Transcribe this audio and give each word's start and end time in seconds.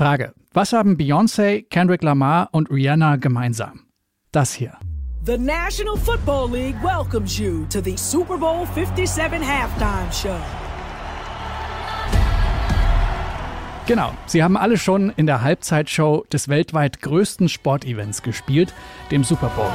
Frage: 0.00 0.32
Was 0.54 0.72
haben 0.72 0.96
Beyoncé, 0.96 1.62
Kendrick 1.68 2.02
Lamar 2.02 2.48
und 2.52 2.70
Rihanna 2.70 3.16
gemeinsam? 3.16 3.80
Das 4.32 4.54
hier. 4.54 4.72
The 5.26 5.36
National 5.36 5.98
Football 5.98 6.50
League 6.50 6.82
welcomes 6.82 7.38
you 7.38 7.66
to 7.66 7.82
the 7.82 7.98
Super 7.98 8.38
Bowl 8.38 8.66
57 8.74 9.42
halftime 9.42 10.10
show. 10.10 10.40
Genau, 13.86 14.14
sie 14.24 14.42
haben 14.42 14.56
alle 14.56 14.78
schon 14.78 15.10
in 15.16 15.26
der 15.26 15.42
Halbzeitshow 15.42 16.24
des 16.32 16.48
weltweit 16.48 17.02
größten 17.02 17.50
Sportevents 17.50 18.22
gespielt, 18.22 18.72
dem 19.10 19.22
Super 19.22 19.50
Bowl. 19.54 19.70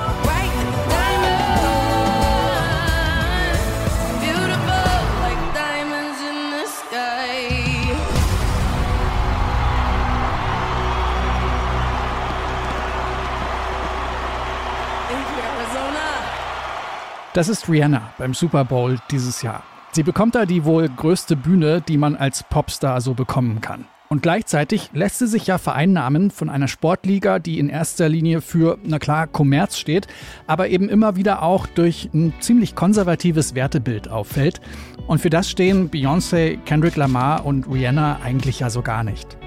Das 17.35 17.49
ist 17.49 17.67
Rihanna 17.67 18.13
beim 18.17 18.33
Super 18.33 18.63
Bowl 18.63 18.97
dieses 19.11 19.41
Jahr. 19.41 19.61
Sie 19.91 20.03
bekommt 20.03 20.35
da 20.35 20.45
die 20.45 20.63
wohl 20.63 20.87
größte 20.87 21.35
Bühne, 21.35 21.81
die 21.81 21.97
man 21.97 22.15
als 22.15 22.43
Popstar 22.43 23.01
so 23.01 23.13
bekommen 23.13 23.59
kann. 23.59 23.83
Und 24.07 24.21
gleichzeitig 24.21 24.89
lässt 24.93 25.19
sie 25.19 25.27
sich 25.27 25.45
ja 25.45 25.57
vereinnahmen 25.57 26.31
von 26.31 26.49
einer 26.49 26.69
Sportliga, 26.69 27.39
die 27.39 27.59
in 27.59 27.67
erster 27.67 28.07
Linie 28.07 28.39
für, 28.39 28.77
na 28.83 28.99
klar, 28.99 29.27
Kommerz 29.27 29.77
steht, 29.77 30.07
aber 30.47 30.69
eben 30.69 30.87
immer 30.87 31.17
wieder 31.17 31.43
auch 31.43 31.67
durch 31.67 32.09
ein 32.13 32.33
ziemlich 32.39 32.73
konservatives 32.73 33.53
Wertebild 33.53 34.07
auffällt. 34.07 34.61
Und 35.07 35.19
für 35.19 35.29
das 35.29 35.49
stehen 35.49 35.89
Beyoncé, 35.89 36.57
Kendrick 36.65 36.95
Lamar 36.95 37.45
und 37.45 37.67
Rihanna 37.71 38.19
eigentlich 38.23 38.59
ja 38.59 38.69
so 38.69 38.81
gar 38.81 39.03
nicht. 39.03 39.37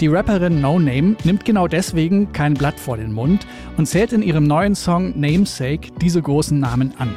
Die 0.00 0.08
Rapperin 0.08 0.60
No 0.60 0.78
Name 0.78 1.16
nimmt 1.24 1.44
genau 1.44 1.68
deswegen 1.68 2.32
kein 2.32 2.54
Blatt 2.54 2.80
vor 2.80 2.96
den 2.96 3.12
Mund 3.12 3.46
und 3.76 3.86
zählt 3.86 4.12
in 4.12 4.22
ihrem 4.22 4.44
neuen 4.44 4.74
Song 4.74 5.18
Namesake 5.18 5.88
diese 6.00 6.20
großen 6.20 6.58
Namen 6.58 6.94
an. 6.98 7.14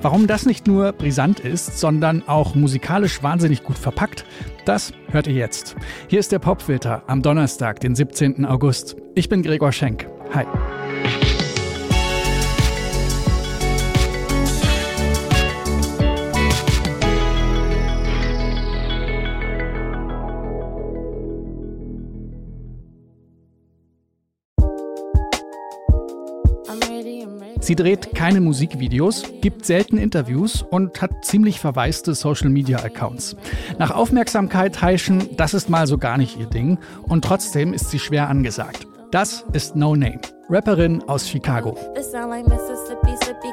Warum 0.00 0.26
das 0.26 0.46
nicht 0.46 0.66
nur 0.66 0.92
brisant 0.92 1.40
ist, 1.40 1.78
sondern 1.78 2.22
auch 2.26 2.54
musikalisch 2.54 3.22
wahnsinnig 3.22 3.62
gut 3.62 3.78
verpackt, 3.78 4.24
das 4.64 4.92
hört 5.10 5.26
ihr 5.26 5.34
jetzt. 5.34 5.76
Hier 6.08 6.20
ist 6.20 6.32
der 6.32 6.38
Popfilter 6.38 7.02
am 7.06 7.22
Donnerstag, 7.22 7.80
den 7.80 7.94
17. 7.94 8.46
August. 8.46 8.96
Ich 9.14 9.28
bin 9.28 9.42
Gregor 9.42 9.72
Schenk. 9.72 10.08
Hi. 10.32 10.46
Sie 27.62 27.76
dreht 27.76 28.16
keine 28.16 28.40
Musikvideos, 28.40 29.22
gibt 29.40 29.64
selten 29.64 29.96
Interviews 29.96 30.62
und 30.62 31.00
hat 31.00 31.24
ziemlich 31.24 31.60
verwaiste 31.60 32.12
Social-Media-Accounts. 32.12 33.36
Nach 33.78 33.92
Aufmerksamkeit 33.92 34.82
heischen, 34.82 35.36
das 35.36 35.54
ist 35.54 35.70
mal 35.70 35.86
so 35.86 35.96
gar 35.96 36.18
nicht 36.18 36.36
ihr 36.40 36.46
Ding 36.46 36.78
und 37.04 37.24
trotzdem 37.24 37.72
ist 37.72 37.90
sie 37.90 38.00
schwer 38.00 38.28
angesagt. 38.28 38.88
Das 39.12 39.44
ist 39.52 39.76
No 39.76 39.94
Name, 39.94 40.20
Rapperin 40.48 41.04
aus 41.04 41.28
Chicago. 41.28 41.78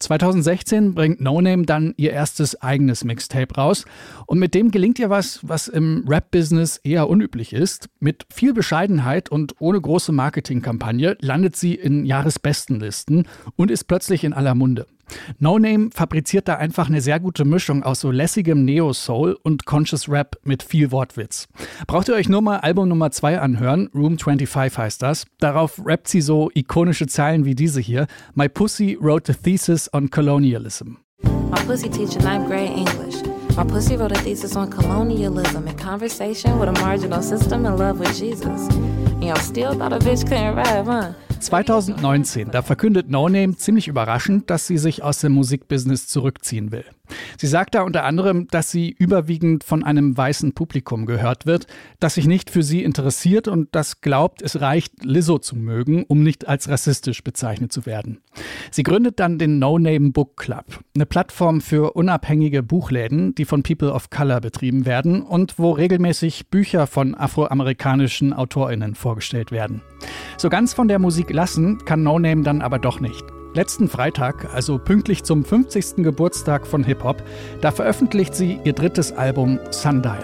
2016 0.00 0.94
bringt 0.94 1.20
No 1.20 1.40
Name 1.40 1.64
dann 1.64 1.94
ihr 1.96 2.12
erstes 2.12 2.60
eigenes 2.60 3.04
Mixtape 3.04 3.54
raus 3.54 3.84
und 4.26 4.38
mit 4.38 4.54
dem 4.54 4.70
gelingt 4.70 4.98
ihr 4.98 5.10
was, 5.10 5.40
was 5.46 5.68
im 5.68 6.04
Rap-Business 6.08 6.80
eher 6.82 7.08
unüblich 7.08 7.52
ist. 7.52 7.88
Mit 8.00 8.26
viel 8.32 8.52
Bescheidenheit 8.52 9.28
und 9.28 9.54
ohne 9.60 9.80
große 9.80 10.12
Marketingkampagne 10.12 11.16
landet 11.20 11.54
sie 11.54 11.74
in 11.74 12.06
Jahresbestenlisten 12.06 13.28
und 13.56 13.70
ist 13.70 13.84
plötzlich 13.84 14.24
in 14.24 14.32
aller 14.32 14.54
Munde. 14.54 14.86
No 15.38 15.58
Name 15.58 15.90
fabriziert 15.92 16.48
da 16.48 16.56
einfach 16.56 16.88
eine 16.88 17.00
sehr 17.00 17.20
gute 17.20 17.44
Mischung 17.44 17.82
aus 17.82 18.00
so 18.00 18.10
lässigem 18.10 18.64
Neo-Soul 18.64 19.38
und 19.42 19.66
Conscious 19.66 20.08
Rap 20.08 20.36
mit 20.44 20.62
viel 20.62 20.90
Wortwitz. 20.90 21.48
Braucht 21.86 22.08
ihr 22.08 22.14
euch 22.14 22.28
nur 22.28 22.42
mal 22.42 22.58
Album 22.58 22.88
Nummer 22.88 23.10
2 23.10 23.40
anhören, 23.40 23.88
Room 23.94 24.18
25 24.18 24.78
heißt 24.78 25.02
das. 25.02 25.26
Darauf 25.38 25.80
rappt 25.84 26.08
sie 26.08 26.20
so 26.20 26.50
ikonische 26.54 27.06
Zeilen 27.06 27.44
wie 27.44 27.54
diese 27.54 27.80
hier. 27.80 28.06
My 28.34 28.48
pussy 28.48 28.96
wrote 29.00 29.32
a 29.32 29.34
thesis 29.34 29.92
on 29.92 30.10
colonialism. 30.10 30.98
My 31.22 31.60
pussy 31.66 31.88
teacher 31.88 32.20
ninth 32.22 32.48
grade 32.48 32.70
English. 32.70 33.22
My 33.56 33.64
pussy 33.64 33.96
wrote 33.96 34.12
a 34.12 34.20
thesis 34.22 34.56
on 34.56 34.70
colonialism 34.70 35.66
in 35.66 35.76
conversation 35.76 36.58
with 36.58 36.68
a 36.68 36.80
marginal 36.80 37.22
system 37.22 37.66
in 37.66 37.76
love 37.76 37.98
with 37.98 38.16
Jesus. 38.16 38.68
And 38.68 39.24
y'all 39.24 39.36
still 39.36 39.74
thought 39.74 39.92
a 39.92 39.98
bitch 39.98 40.26
couldn't 40.26 40.56
rap, 40.56 40.86
huh? 40.86 41.12
2019, 41.40 42.50
da 42.50 42.62
verkündet 42.62 43.10
No 43.10 43.28
Name 43.28 43.56
ziemlich 43.56 43.88
überraschend, 43.88 44.50
dass 44.50 44.66
sie 44.66 44.78
sich 44.78 45.02
aus 45.02 45.20
dem 45.20 45.32
Musikbusiness 45.32 46.06
zurückziehen 46.06 46.70
will. 46.70 46.84
Sie 47.38 47.46
sagt 47.46 47.74
da 47.74 47.82
unter 47.82 48.04
anderem, 48.04 48.46
dass 48.48 48.70
sie 48.70 48.90
überwiegend 48.90 49.64
von 49.64 49.84
einem 49.84 50.16
weißen 50.16 50.52
Publikum 50.52 51.06
gehört 51.06 51.46
wird, 51.46 51.66
das 51.98 52.14
sich 52.14 52.26
nicht 52.26 52.50
für 52.50 52.62
sie 52.62 52.82
interessiert 52.82 53.48
und 53.48 53.68
das 53.72 54.00
glaubt, 54.00 54.42
es 54.42 54.60
reicht, 54.60 55.04
Lizzo 55.04 55.38
zu 55.38 55.56
mögen, 55.56 56.04
um 56.04 56.22
nicht 56.22 56.48
als 56.48 56.68
rassistisch 56.68 57.22
bezeichnet 57.24 57.72
zu 57.72 57.86
werden. 57.86 58.20
Sie 58.70 58.82
gründet 58.82 59.20
dann 59.20 59.38
den 59.38 59.58
No 59.58 59.78
Name 59.78 60.10
Book 60.10 60.36
Club, 60.36 60.80
eine 60.94 61.06
Plattform 61.06 61.60
für 61.60 61.92
unabhängige 61.92 62.62
Buchläden, 62.62 63.34
die 63.34 63.44
von 63.44 63.62
People 63.62 63.92
of 63.92 64.10
Color 64.10 64.40
betrieben 64.40 64.86
werden 64.86 65.22
und 65.22 65.58
wo 65.58 65.72
regelmäßig 65.72 66.48
Bücher 66.48 66.86
von 66.86 67.14
afroamerikanischen 67.14 68.32
AutorInnen 68.32 68.94
vorgestellt 68.94 69.50
werden. 69.50 69.82
So 70.36 70.48
ganz 70.48 70.72
von 70.72 70.88
der 70.88 70.98
Musik 70.98 71.30
lassen 71.30 71.84
kann 71.84 72.02
No 72.02 72.18
Name 72.18 72.42
dann 72.42 72.62
aber 72.62 72.78
doch 72.78 73.00
nicht. 73.00 73.24
Letzten 73.52 73.88
Freitag, 73.88 74.54
also 74.54 74.78
pünktlich 74.78 75.24
zum 75.24 75.44
50. 75.44 76.04
Geburtstag 76.04 76.68
von 76.68 76.84
Hip-Hop, 76.84 77.20
da 77.60 77.72
veröffentlicht 77.72 78.32
sie 78.32 78.60
ihr 78.62 78.74
drittes 78.74 79.10
Album 79.10 79.58
Sundial. 79.70 80.18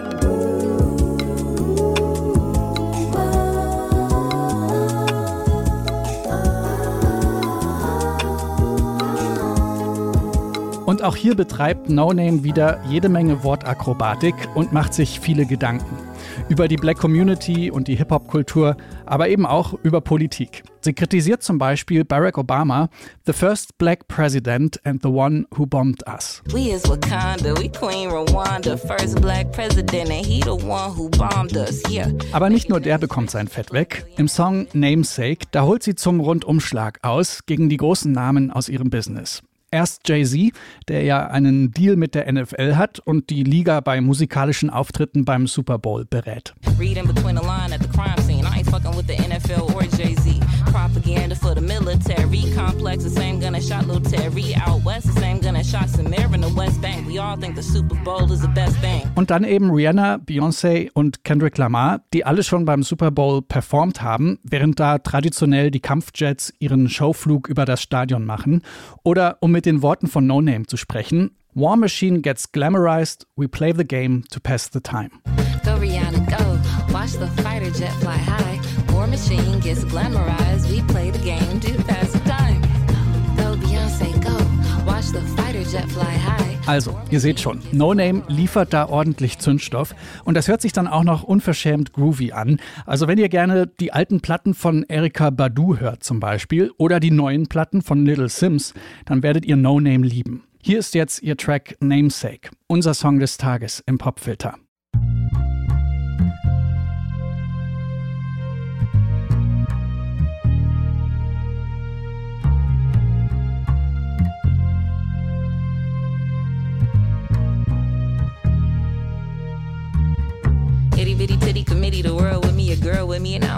Und 10.85 11.03
auch 11.03 11.17
hier 11.17 11.35
betreibt 11.35 11.89
No 11.89 12.13
Name 12.13 12.45
wieder 12.45 12.79
jede 12.87 13.09
Menge 13.09 13.43
Wortakrobatik 13.43 14.35
und 14.55 14.71
macht 14.71 14.93
sich 14.93 15.19
viele 15.19 15.45
Gedanken 15.45 16.06
über 16.49 16.67
die 16.67 16.77
Black 16.77 16.97
Community 16.97 17.69
und 17.69 17.87
die 17.87 17.95
Hip-Hop-Kultur, 17.95 18.77
aber 19.05 19.27
eben 19.29 19.45
auch 19.45 19.73
über 19.83 20.01
Politik. 20.01 20.63
Sie 20.81 20.93
kritisiert 20.93 21.43
zum 21.43 21.57
Beispiel 21.57 22.05
Barack 22.05 22.37
Obama, 22.37 22.89
the 23.25 23.33
first 23.33 23.77
black 23.77 24.07
president 24.07 24.79
and 24.85 25.01
the 25.01 25.09
one 25.09 25.45
who 25.57 25.65
bombed 25.65 26.01
us. 26.07 26.41
We 26.53 26.69
is 26.71 26.85
Wakanda, 26.85 27.57
we 27.57 27.69
Queen 27.69 28.09
Rwanda, 28.09 28.77
first 28.77 29.21
black 29.21 29.51
president 29.51 30.09
and 30.09 30.25
he 30.25 30.41
the 30.41 30.51
one 30.51 30.95
who 30.95 31.09
bombed 31.09 31.57
us, 31.57 31.83
yeah. 31.89 32.07
Aber 32.31 32.49
nicht 32.49 32.69
nur 32.69 32.79
der 32.79 32.97
bekommt 32.97 33.31
sein 33.31 33.47
Fett 33.47 33.73
weg. 33.73 34.05
Im 34.17 34.27
Song 34.27 34.67
Namesake, 34.73 35.47
da 35.51 35.63
holt 35.63 35.83
sie 35.83 35.95
zum 35.95 36.21
Rundumschlag 36.21 36.99
aus 37.01 37.41
gegen 37.45 37.67
die 37.67 37.77
großen 37.77 38.11
Namen 38.11 38.51
aus 38.51 38.69
ihrem 38.69 38.89
Business. 38.89 39.41
Erst 39.69 40.07
Jay-Z, 40.07 40.53
der 40.87 41.03
ja 41.03 41.27
einen 41.27 41.71
Deal 41.71 41.95
mit 41.95 42.15
der 42.15 42.31
NFL 42.31 42.75
hat 42.75 42.99
und 42.99 43.29
die 43.29 43.43
Liga 43.43 43.79
bei 43.81 43.99
musikalischen 44.01 44.69
Auftritten 44.69 45.25
beim 45.25 45.47
Super 45.47 45.77
Bowl 45.77 46.05
berät. 46.05 46.53
Propaganda 50.77 51.35
for 51.35 51.55
the 51.55 51.61
military 51.61 52.43
complex. 52.53 53.03
The 53.03 53.09
same 53.09 53.39
gun 53.39 53.53
that 53.53 53.63
shot 53.63 53.87
Lil 53.87 54.01
Terry 54.01 54.55
out 54.55 54.83
west. 54.83 55.07
The 55.07 55.19
same 55.19 55.39
gun 55.39 55.46
the 55.63 56.03
the 57.55 58.71
the. 58.81 59.07
Und 59.15 59.31
dann 59.31 59.43
eben 59.43 59.71
Rihanna, 59.71 60.17
Beyoncé 60.17 60.89
und 60.93 61.23
Kendrick 61.23 61.57
Lamar, 61.57 62.01
die 62.13 62.25
alle 62.25 62.43
schon 62.43 62.65
beim 62.65 62.83
Super 62.83 63.11
Bowl 63.11 63.41
performt 63.41 64.01
haben, 64.01 64.39
während 64.43 64.79
da 64.79 64.99
traditionell 64.99 65.71
die 65.71 65.79
Kampfjets 65.79 66.53
ihren 66.59 66.89
Showflug 66.89 67.47
über 67.47 67.65
das 67.65 67.81
Stadion 67.81 68.25
machen. 68.25 68.61
Oder 69.03 69.37
um 69.39 69.51
mit 69.51 69.65
den 69.65 69.81
Worten 69.81 70.07
von 70.07 70.27
No 70.27 70.41
Name 70.41 70.67
zu 70.67 70.77
sprechen, 70.77 71.31
War 71.55 71.75
Machine 71.75 72.21
gets 72.21 72.51
glamorized, 72.51 73.25
we 73.35 73.47
play 73.47 73.73
the 73.73 73.83
game 73.83 74.23
to 74.29 74.39
pass 74.39 74.69
the 74.71 74.79
time. 74.79 75.09
Go 75.65 75.75
Rihanna, 75.79 76.29
go. 76.29 76.93
Watch 76.93 77.13
the 77.13 77.27
fighter 77.41 77.71
jet 77.71 77.93
fly 77.93 78.17
high. 78.17 78.59
War 78.93 79.07
Machine 79.07 79.59
gets 79.59 79.83
glamorized, 79.83 80.69
we 80.69 80.81
play 80.93 81.09
the 81.09 81.17
game 81.19 81.59
to 81.61 81.73
pass 81.83 82.16
Also, 86.67 86.99
ihr 87.11 87.21
seht 87.21 87.39
schon, 87.39 87.61
No 87.71 87.93
Name 87.93 88.23
liefert 88.27 88.73
da 88.73 88.89
ordentlich 88.89 89.39
Zündstoff 89.39 89.95
und 90.25 90.35
das 90.35 90.49
hört 90.49 90.61
sich 90.61 90.73
dann 90.73 90.85
auch 90.85 91.05
noch 91.05 91.23
unverschämt 91.23 91.93
groovy 91.93 92.33
an. 92.33 92.59
Also, 92.85 93.07
wenn 93.07 93.17
ihr 93.17 93.29
gerne 93.29 93.67
die 93.67 93.93
alten 93.93 94.19
Platten 94.19 94.53
von 94.53 94.83
Erika 94.83 95.29
Badu 95.29 95.77
hört 95.77 96.03
zum 96.03 96.19
Beispiel 96.19 96.71
oder 96.77 96.99
die 96.99 97.11
neuen 97.11 97.47
Platten 97.47 97.81
von 97.81 98.05
Little 98.05 98.27
Sims, 98.27 98.73
dann 99.05 99.23
werdet 99.23 99.45
ihr 99.45 99.55
No 99.55 99.79
Name 99.79 100.05
lieben. 100.05 100.43
Hier 100.61 100.79
ist 100.79 100.93
jetzt 100.93 101.23
ihr 101.23 101.37
Track 101.37 101.77
Namesake, 101.79 102.49
unser 102.67 102.93
Song 102.93 103.19
des 103.19 103.37
Tages 103.37 103.81
im 103.85 103.97
Popfilter. 103.97 104.55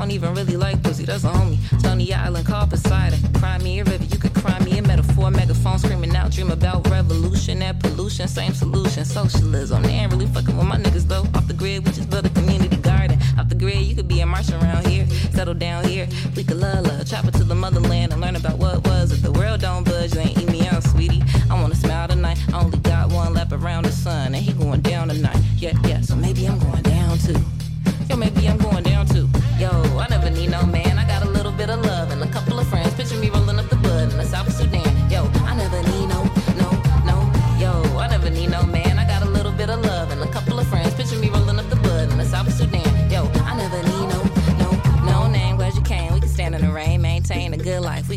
Don't 0.10 0.16
even 0.16 0.34
really 0.34 0.58
like 0.58 0.82
pussy. 0.82 1.06
That's 1.06 1.24
a 1.24 1.28
homie. 1.28 1.60
Tony 1.84 2.12
Island, 2.12 2.48
call 2.48 2.66
Poseidon. 2.66 3.20
A 3.36 3.84
river, 3.84 4.04
you 4.06 4.18
could 4.18 4.34
cry 4.34 4.58
me 4.60 4.80
a 4.80 4.82
metaphor. 4.82 5.30
Megaphone 5.30 5.78
screaming 5.78 6.16
out, 6.16 6.32
dream 6.32 6.50
about 6.50 6.90
revolution, 6.90 7.60
that 7.60 7.80
pollution, 7.80 8.28
same 8.28 8.54
solution. 8.54 9.06
Socialism. 9.06 9.84
They 9.84 9.92
ain't 9.92 10.12
really 10.12 10.26
fucking 10.26 10.58
with 10.58 10.66
my 10.66 10.78
niggas 10.78 11.08
though. 11.08 11.26
Off 11.36 11.48
the 11.48 11.54
grid, 11.54 11.86
we 11.86 11.92
just 11.92 12.10
build 12.10 12.26
a 12.26 12.30
community 12.30 12.78
garden. 12.78 13.20
Off 13.38 13.50
the 13.50 13.56
grid, 13.56 13.82
you 13.86 13.96
could 13.96 14.08
be 14.08 14.20
a 14.22 14.26
march 14.26 14.50
around 14.50 14.88
here, 14.88 15.06
settle 15.32 15.54
down 15.54 15.84
here. 15.86 16.08
We 16.36 16.44
could 16.44 16.58
love, 16.58 16.88
love, 16.88 17.08
travel 17.08 17.32
to 17.34 17.44
the 17.44 17.56
motherland 17.56 18.12
and 18.12 18.20
learn 18.20 18.36
about 18.36 18.58
what 18.58 18.88
was. 18.88 19.12
If 19.12 19.22
the 19.22 19.32
world 19.32 19.62
don't 19.62 19.84
budge, 19.84 20.12
they 20.12 20.22
ain't 20.22 20.38
eat 20.40 20.50
me 20.50 20.68
out, 20.68 20.84
sweetie. 20.84 21.22
I 21.52 21.62
wanna 21.62 21.76
smile 21.76 22.08
tonight. 22.08 22.40
I 22.52 22.60
only 22.64 22.80
got 22.80 23.12
one 23.12 23.34
lap 23.34 23.52
around 23.52 23.86
the 23.86 23.92
sun, 23.92 24.34
and 24.34 24.44
he 24.44 24.54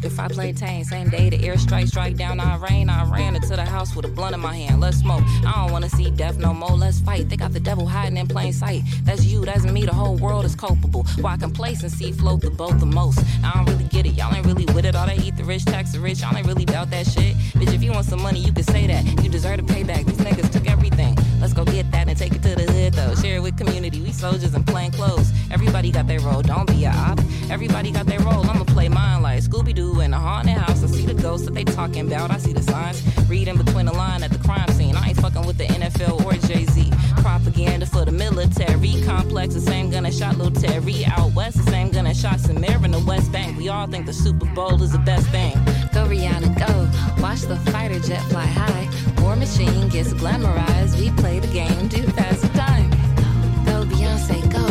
life. 0.03 0.13
We 0.13 0.27
can 0.27 0.35
plantain. 0.35 0.85
Same 0.85 1.09
day 1.09 1.31
the 1.31 1.39
airstrike 1.39 1.89
strike 1.89 2.17
down 2.17 2.39
rain. 2.63 2.89
I 2.89 3.05
ran 3.11 3.37
into 3.37 3.57
the 3.57 3.65
house 3.65 3.95
with 3.95 4.05
a 4.05 4.09
blunt 4.09 4.35
in 4.35 4.41
my 4.41 4.55
hand. 4.55 4.81
Let's 4.81 4.99
smoke. 4.99 5.23
I 5.47 5.53
don't 5.57 5.73
wanna 5.73 5.89
see 5.89 6.11
death 6.11 6.39
no 6.39 6.53
more. 6.55 6.77
Let's 6.77 7.01
fight. 7.01 7.29
They 7.29 7.37
got 7.37 7.53
the 7.53 7.61
devil 7.61 7.87
hiding 7.87 8.17
in 8.17 8.27
plain 8.27 8.53
sight. 8.53 8.83
That's 9.05 9.25
you, 9.25 9.45
that's 9.45 9.65
me. 9.65 9.85
The 9.85 9.95
whole 9.95 10.17
world 10.17 10.45
is 10.45 10.55
culpable. 10.55 11.05
Why 11.21 11.37
complacency 11.37 12.13
float 12.13 12.41
the 12.41 12.51
boat 12.51 12.79
the 12.79 12.87
most? 12.87 13.21
I 13.45 13.53
don't 13.55 13.67
really 13.67 13.89
get 13.89 14.07
it. 14.07 14.13
Y'all 14.13 14.35
ain't 14.35 14.47
really 14.47 14.67
with 14.75 14.85
it. 14.85 14.95
All 14.95 15.07
they 15.07 15.17
eat 15.17 15.37
the 15.37 15.45
rich, 15.45 15.65
tax 15.65 15.93
the 15.93 16.01
rich. 16.01 16.21
Y'all 16.23 16.37
ain't 16.37 16.47
really 16.47 16.65
about 16.65 16.91
that 16.91 17.07
shit. 17.07 17.37
Bitch, 17.59 17.75
if 17.75 17.83
you 17.83 17.93
want 17.93 18.07
some 18.07 18.23
money, 18.23 18.41
you 18.41 18.53
can 18.53 18.65
say 18.65 18.87
that. 18.87 19.05
You 19.23 19.29
deserve 19.29 19.59
to 19.59 19.65
pay 19.65 19.83
back. 19.83 20.05
These 20.05 20.19
niggas 20.19 20.51
took 20.53 20.69
everything. 20.69 21.17
Let's 21.41 21.53
go 21.53 21.65
get 21.65 21.91
that 21.93 22.09
and 22.09 22.17
take 22.17 22.35
it 22.35 22.43
to 22.43 22.55
the 22.55 22.71
hood 22.73 22.95
though. 22.95 23.15
Share 23.17 23.37
it 23.37 23.43
with 23.43 23.57
community. 23.57 24.01
We 24.01 24.13
soldiers 24.13 24.55
in 24.55 24.65
plain 24.65 24.93
clothes. 24.93 25.31
Everybody 25.51 25.91
got 25.91 26.07
their 26.07 26.21
role. 26.21 26.43
Don't 26.43 26.67
be 26.67 26.85
a 26.85 26.91
op. 26.91 27.19
Everybody 27.51 27.91
got 27.91 28.07
their 28.07 28.12
ghosts 31.33 31.47
that 31.47 31.55
they 31.55 31.65
talking 31.65 32.07
about. 32.07 32.31
I 32.31 32.37
see 32.37 32.53
the 32.53 32.63
signs. 32.63 33.01
Reading 33.27 33.57
between 33.57 33.87
the 33.87 33.93
line 33.93 34.23
at 34.23 34.31
the 34.31 34.39
crime 34.47 34.69
scene. 34.73 34.95
I 34.95 35.09
ain't 35.09 35.19
fucking 35.19 35.47
with 35.47 35.57
the 35.57 35.65
NFL 35.65 36.23
or 36.27 36.35
Jay 36.47 36.67
Z. 36.67 36.91
Propaganda 37.23 37.87
for 37.87 38.05
the 38.05 38.13
military 38.13 39.01
complex. 39.07 39.55
The 39.55 39.61
same 39.61 39.91
gun 39.91 40.03
that 40.03 40.13
shot 40.13 40.37
Lil 40.37 40.51
Terry 40.51 41.07
out 41.07 41.33
west. 41.33 41.57
The 41.57 41.71
same 41.71 41.91
gun 41.91 42.05
that 42.05 42.17
shot 42.17 42.37
Samir 42.39 42.85
in 42.85 42.91
the 42.91 43.03
West 43.11 43.33
Bank. 43.33 43.57
We 43.57 43.71
all 43.71 43.87
think 43.87 44.05
the 44.05 44.13
Super 44.13 44.45
Bowl 44.55 44.83
is 44.83 44.93
the 44.93 44.99
best 44.99 45.27
thing. 45.29 45.55
Go 45.95 46.01
Rihanna, 46.13 46.51
go. 46.65 46.73
Watch 47.23 47.43
the 47.53 47.57
fighter 47.73 48.01
jet 48.01 48.23
fly 48.33 48.45
high. 48.45 48.87
War 49.23 49.35
machine 49.35 49.89
gets 49.89 50.13
glamorized. 50.13 50.99
We 51.01 51.09
play 51.23 51.39
the 51.39 51.53
game, 51.61 51.89
do 51.89 52.03
the 52.03 52.51
time. 52.63 52.91
Go 53.65 53.77
Beyonce, 53.93 54.39
go. 54.53 54.67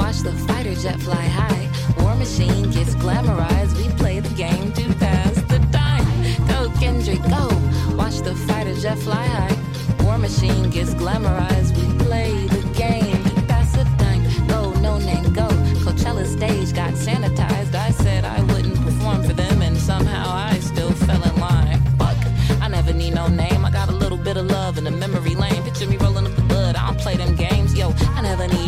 Watch 0.00 0.18
the 0.20 0.32
fighter 0.46 0.76
jet 0.76 1.00
fly 1.00 1.26
high. 1.40 1.64
War 1.98 2.14
machine 2.14 2.70
gets 2.70 2.94
glamorized. 2.94 3.76
We 3.76 3.88
play 3.96 4.20
the 4.20 4.34
game, 4.34 4.70
do 4.70 4.83
Gets 10.74 10.94
glamorized. 10.94 11.76
We 11.76 12.04
play 12.04 12.46
the 12.48 12.62
game, 12.76 13.22
time. 13.98 14.48
Go 14.48 14.72
no 14.80 14.98
name, 14.98 15.32
go. 15.32 15.46
Coachella 15.84 16.26
stage 16.26 16.74
got 16.74 16.94
sanitized. 16.94 17.74
I 17.76 17.90
said 17.90 18.24
I 18.24 18.40
wouldn't 18.42 18.74
perform 18.82 19.22
for 19.22 19.34
them, 19.34 19.62
and 19.62 19.76
somehow 19.76 20.24
I 20.32 20.58
still 20.58 20.90
fell 20.90 21.22
in 21.22 21.36
line. 21.38 21.80
Fuck, 21.96 22.16
I 22.60 22.66
never 22.66 22.92
need 22.92 23.14
no 23.14 23.28
name. 23.28 23.64
I 23.64 23.70
got 23.70 23.88
a 23.88 23.92
little 23.92 24.18
bit 24.18 24.36
of 24.36 24.46
love 24.46 24.76
in 24.76 24.82
the 24.82 24.90
memory 24.90 25.36
lane. 25.36 25.62
Picture 25.62 25.86
me 25.86 25.96
rolling 25.96 26.26
up 26.26 26.34
the 26.34 26.42
bud. 26.42 26.74
I 26.74 26.86
don't 26.88 26.98
play 26.98 27.16
them 27.16 27.36
games, 27.36 27.72
yo. 27.78 27.94
I 28.16 28.22
never 28.22 28.48
need 28.48 28.63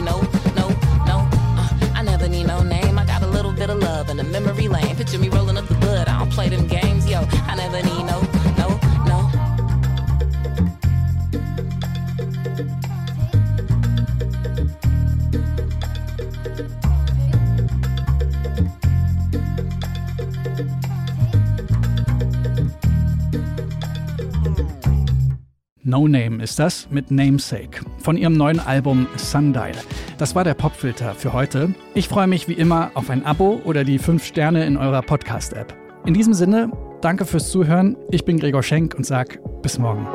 No 25.88 26.08
Name 26.08 26.42
ist 26.42 26.58
das 26.58 26.88
mit 26.90 27.12
Namesake 27.12 27.80
von 27.98 28.16
ihrem 28.16 28.32
neuen 28.32 28.58
Album 28.58 29.06
Sundial. 29.14 29.70
Das 30.18 30.34
war 30.34 30.42
der 30.42 30.54
Popfilter 30.54 31.14
für 31.14 31.32
heute. 31.32 31.76
Ich 31.94 32.08
freue 32.08 32.26
mich 32.26 32.48
wie 32.48 32.54
immer 32.54 32.90
auf 32.94 33.08
ein 33.08 33.24
Abo 33.24 33.60
oder 33.64 33.84
die 33.84 34.00
5 34.00 34.24
Sterne 34.24 34.66
in 34.66 34.76
eurer 34.76 35.02
Podcast-App. 35.02 35.72
In 36.04 36.12
diesem 36.12 36.34
Sinne, 36.34 36.72
danke 37.02 37.24
fürs 37.24 37.52
Zuhören. 37.52 37.96
Ich 38.10 38.24
bin 38.24 38.40
Gregor 38.40 38.64
Schenk 38.64 38.96
und 38.96 39.06
sag 39.06 39.38
bis 39.62 39.78
morgen. 39.78 40.08